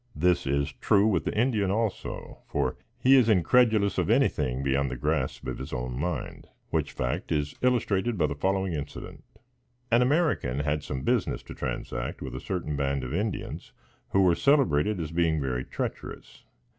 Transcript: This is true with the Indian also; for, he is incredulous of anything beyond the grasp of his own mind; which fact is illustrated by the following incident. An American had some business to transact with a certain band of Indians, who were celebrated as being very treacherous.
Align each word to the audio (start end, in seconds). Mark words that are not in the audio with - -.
This 0.15 0.47
is 0.47 0.73
true 0.73 1.05
with 1.05 1.25
the 1.25 1.37
Indian 1.37 1.69
also; 1.69 2.39
for, 2.47 2.75
he 2.97 3.15
is 3.15 3.29
incredulous 3.29 3.99
of 3.99 4.09
anything 4.09 4.63
beyond 4.63 4.89
the 4.89 4.95
grasp 4.95 5.45
of 5.45 5.59
his 5.59 5.71
own 5.71 5.93
mind; 5.95 6.47
which 6.71 6.91
fact 6.91 7.31
is 7.31 7.53
illustrated 7.61 8.17
by 8.17 8.25
the 8.25 8.33
following 8.33 8.73
incident. 8.73 9.23
An 9.91 10.01
American 10.01 10.61
had 10.61 10.81
some 10.83 11.03
business 11.03 11.43
to 11.43 11.53
transact 11.53 12.19
with 12.19 12.33
a 12.33 12.39
certain 12.41 12.75
band 12.75 13.03
of 13.03 13.13
Indians, 13.13 13.73
who 14.09 14.23
were 14.23 14.33
celebrated 14.33 14.99
as 14.99 15.11
being 15.11 15.39
very 15.39 15.63
treacherous. 15.63 16.45